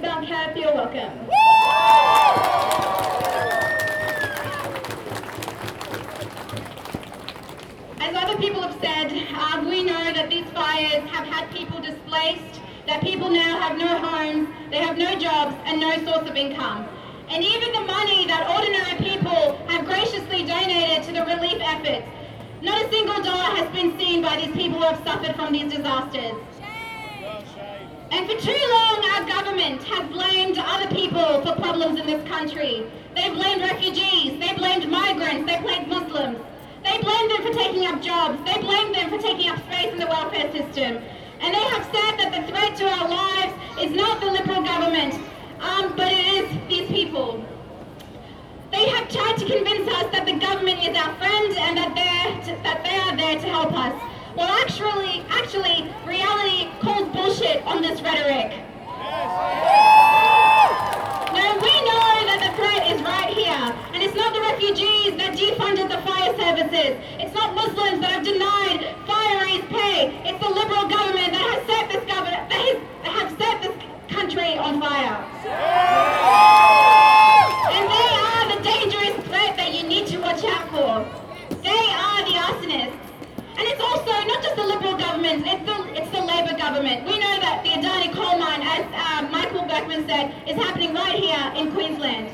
[0.00, 1.28] If not kept, you're welcome.
[8.00, 12.62] As other people have said, uh, we know that these fires have had people displaced,
[12.86, 16.88] that people now have no homes, they have no jobs and no source of income.
[17.28, 22.08] And even the money that ordinary people have graciously donated to the relief efforts,
[22.62, 25.70] not a single dollar has been seen by these people who have suffered from these
[25.70, 26.36] disasters.
[28.12, 29.79] And for too long, our government
[31.80, 32.86] problems in this country.
[33.14, 36.38] They blamed refugees, they blamed migrants, they blamed Muslims.
[36.84, 39.98] They blamed them for taking up jobs, they blamed them for taking up space in
[39.98, 41.02] the welfare system.
[41.40, 45.14] And they have said that the threat to our lives is not the Liberal government,
[45.60, 47.42] um, but it is these people.
[48.72, 52.56] They have tried to convince us that the government is our friend and that, they're
[52.56, 53.96] to, that they are there to help us.
[54.36, 58.52] Well, actually, actually, reality calls bullshit on this rhetoric.
[58.84, 59.69] No,
[80.90, 81.06] for.
[81.62, 82.98] They are the arsonists.
[83.58, 87.04] And it's also not just the Liberal government, it's the, it's the Labor government.
[87.04, 91.18] We know that the Adani coal mine, as uh, Michael Beckman said, is happening right
[91.18, 92.28] here in Queensland.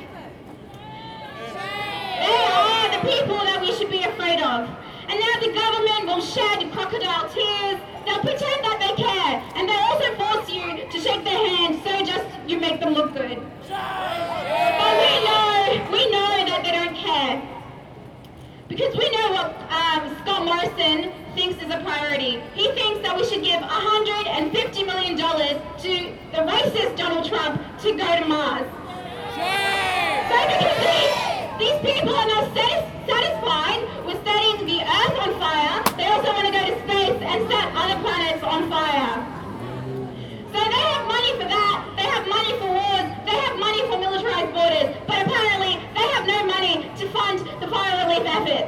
[2.25, 4.71] They are the people that we should be afraid of.
[5.09, 7.79] And now the government will shed crocodile tears.
[8.07, 9.34] They'll pretend that they care.
[9.57, 13.12] And they'll also force you to shake their hand so just you make them look
[13.12, 13.39] good.
[13.69, 17.57] But we know, we know that they don't care.
[18.77, 22.42] Because we know what um, Scott Morrison thinks is a priority.
[22.55, 28.20] He thinks that we should give $150 million to the racist Donald Trump to go
[28.20, 28.69] to Mars.
[30.28, 33.85] So because these, these people are not satisfied
[48.41, 48.66] relief.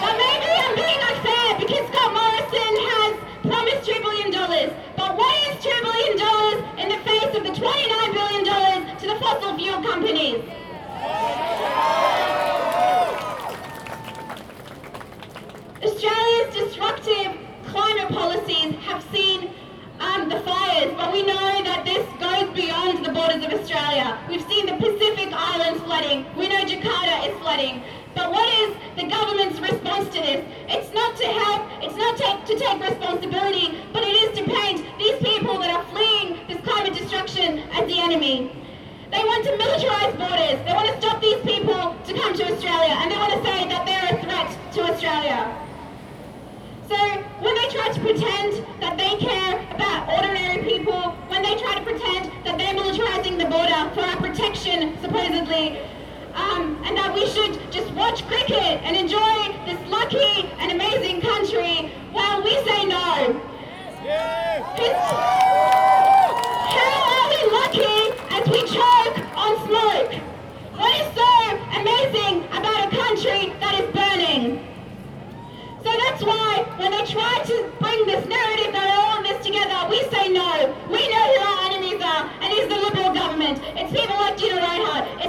[0.00, 3.12] But maybe I'm being unfair because Scott Morrison has
[3.42, 4.30] promised $2 billion.
[4.96, 6.14] But what is $2 billion
[6.78, 10.42] in the face of the $29 billion to the fossil fuel companies?
[15.82, 19.50] Australia's destructive climate policies have seen
[20.00, 24.18] um, the fires, but we know that this goes beyond the borders of Australia.
[24.28, 26.09] We've seen the Pacific Islands flooding.
[32.60, 37.60] Take, responsibility, but it is to paint these people that are fleeing this climate destruction
[37.72, 38.52] as the enemy.
[39.10, 40.60] They want to militarize borders.
[40.66, 43.66] They want to stop these people to come to Australia, and they want to say
[43.66, 45.40] that they're a threat to Australia.
[46.88, 46.96] So
[47.40, 51.00] when they try to pretend that they care about ordinary people,
[51.32, 55.80] when they try to pretend that they're militarizing the border for our protection, supposedly,
[56.34, 61.92] um, and that we should just watch cricket and enjoy this lucky and amazing country,
[62.12, 63.40] well, we say no.
[64.78, 65.10] It's-
[66.74, 67.94] how are we lucky
[68.30, 70.12] as we choke on smoke?
[70.76, 71.30] What is so
[71.80, 74.66] amazing about a country that is burning?
[75.84, 79.88] So that's why when they try to bring this narrative that all in this together,
[79.90, 80.74] we say no.
[80.90, 83.60] We know who our enemies are, and it's the Liberal government.
[83.76, 85.19] It's people like Gina Rinehart.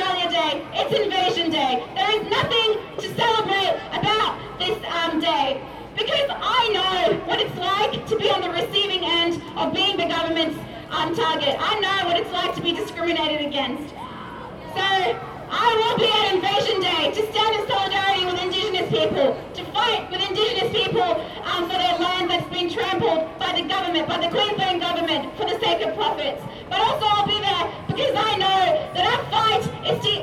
[0.00, 1.84] Australia Day, it's Invasion Day.
[1.94, 5.60] There is nothing to celebrate about this um, day
[5.94, 10.06] because I know what it's like to be on the receiving end of being the
[10.06, 10.56] government's
[10.88, 11.54] um, target.
[11.60, 13.92] I know what it's like to be discriminated against.
[14.72, 14.80] So
[15.52, 19.36] I will be at Invasion Day to stand in solidarity with Indigenous people,
[19.90, 24.18] fight with Indigenous people um, for their land that's been trampled by the government, by
[24.18, 26.42] the Queensland government, for the sake of profits.
[26.68, 28.60] But also I'll be there because I know
[28.94, 30.14] that our fight is, to,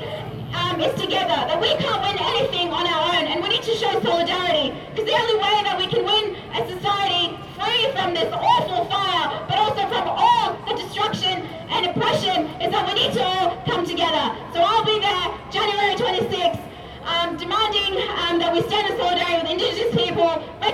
[0.58, 3.75] um, is together, that we can't win anything on our own, and we need to
[3.75, 4.74] show solidarity.
[4.92, 9.46] Because the only way that we can win a society free from this awful fire,
[9.50, 13.58] but also from all the destruction and oppression, is that we need to all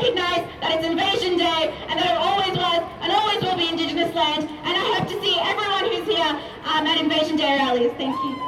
[0.03, 3.69] people, recognise that it's Invasion Day, and that it always was and always will be
[3.69, 4.49] Indigenous land.
[4.49, 7.91] And I hope to see everyone who's here um, at Invasion Day rallies.
[7.97, 8.42] Thank you.